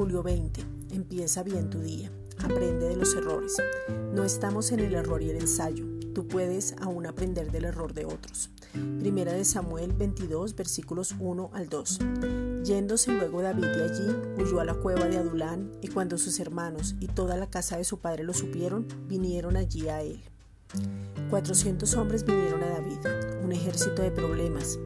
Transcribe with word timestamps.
Julio 0.00 0.22
20. 0.22 0.62
Empieza 0.92 1.42
bien 1.42 1.68
tu 1.68 1.78
día. 1.80 2.10
Aprende 2.38 2.88
de 2.88 2.96
los 2.96 3.14
errores. 3.14 3.54
No 4.14 4.24
estamos 4.24 4.72
en 4.72 4.80
el 4.80 4.94
error 4.94 5.22
y 5.22 5.28
el 5.28 5.36
ensayo. 5.36 5.84
Tú 6.14 6.26
puedes 6.26 6.74
aún 6.80 7.04
aprender 7.04 7.52
del 7.52 7.66
error 7.66 7.92
de 7.92 8.06
otros. 8.06 8.48
Primera 8.98 9.34
de 9.34 9.44
Samuel 9.44 9.92
22, 9.92 10.56
versículos 10.56 11.14
1 11.20 11.50
al 11.52 11.68
2. 11.68 11.98
Yéndose 12.64 13.12
luego 13.12 13.42
David 13.42 13.66
de 13.66 13.84
allí, 13.84 14.42
huyó 14.42 14.60
a 14.60 14.64
la 14.64 14.72
cueva 14.72 15.04
de 15.04 15.18
Adulán, 15.18 15.70
y 15.82 15.88
cuando 15.88 16.16
sus 16.16 16.40
hermanos 16.40 16.94
y 16.98 17.08
toda 17.08 17.36
la 17.36 17.50
casa 17.50 17.76
de 17.76 17.84
su 17.84 17.98
padre 17.98 18.24
lo 18.24 18.32
supieron, 18.32 18.88
vinieron 19.06 19.58
allí 19.58 19.90
a 19.90 20.00
él. 20.00 20.22
Cuatrocientos 21.28 21.94
hombres 21.94 22.24
vinieron 22.24 22.62
a 22.62 22.70
David, 22.70 23.00
un 23.44 23.52
ejército 23.52 24.00
de 24.00 24.10
problemas, 24.10 24.78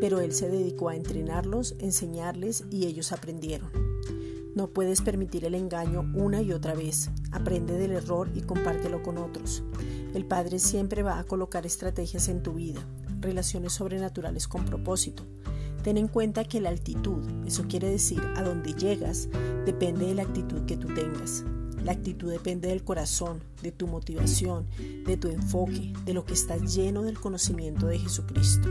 pero 0.00 0.18
él 0.18 0.32
se 0.32 0.50
dedicó 0.50 0.88
a 0.88 0.96
entrenarlos, 0.96 1.76
enseñarles 1.78 2.64
y 2.68 2.86
ellos 2.86 3.12
aprendieron. 3.12 3.95
No 4.56 4.68
puedes 4.68 5.02
permitir 5.02 5.44
el 5.44 5.54
engaño 5.54 6.10
una 6.14 6.40
y 6.40 6.50
otra 6.50 6.74
vez. 6.74 7.10
Aprende 7.30 7.74
del 7.74 7.92
error 7.92 8.30
y 8.34 8.40
compártelo 8.40 9.02
con 9.02 9.18
otros. 9.18 9.62
El 10.14 10.24
Padre 10.24 10.60
siempre 10.60 11.02
va 11.02 11.18
a 11.18 11.24
colocar 11.24 11.66
estrategias 11.66 12.30
en 12.30 12.42
tu 12.42 12.54
vida, 12.54 12.80
relaciones 13.20 13.74
sobrenaturales 13.74 14.48
con 14.48 14.64
propósito. 14.64 15.26
Ten 15.82 15.98
en 15.98 16.08
cuenta 16.08 16.44
que 16.44 16.62
la 16.62 16.70
altitud, 16.70 17.22
eso 17.46 17.66
quiere 17.68 17.90
decir 17.90 18.22
a 18.34 18.42
dónde 18.42 18.72
llegas, 18.72 19.28
depende 19.66 20.06
de 20.06 20.14
la 20.14 20.22
actitud 20.22 20.64
que 20.64 20.78
tú 20.78 20.88
tengas. 20.94 21.44
La 21.84 21.92
actitud 21.92 22.30
depende 22.30 22.68
del 22.68 22.82
corazón, 22.82 23.42
de 23.62 23.72
tu 23.72 23.86
motivación, 23.86 24.64
de 25.04 25.18
tu 25.18 25.28
enfoque, 25.28 25.92
de 26.06 26.14
lo 26.14 26.24
que 26.24 26.32
está 26.32 26.56
lleno 26.56 27.02
del 27.02 27.20
conocimiento 27.20 27.88
de 27.88 27.98
Jesucristo. 27.98 28.70